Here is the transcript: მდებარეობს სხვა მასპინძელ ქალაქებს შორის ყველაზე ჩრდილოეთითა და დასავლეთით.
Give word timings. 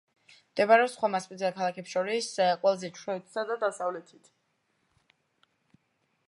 მდებარეობს 0.53 0.95
სხვა 0.97 1.09
მასპინძელ 1.15 1.53
ქალაქებს 1.57 1.93
შორის 1.97 2.29
ყველაზე 2.39 2.91
ჩრდილოეთითა 2.95 3.45
და 3.51 3.59
დასავლეთით. 3.65 4.33